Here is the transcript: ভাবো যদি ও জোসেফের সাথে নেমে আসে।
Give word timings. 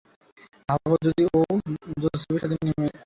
ভাবো 0.67 0.95
যদি 1.05 1.23
ও 1.29 1.39
জোসেফের 2.01 2.41
সাথে 2.41 2.55
নেমে 2.57 2.85
আসে। 2.85 2.97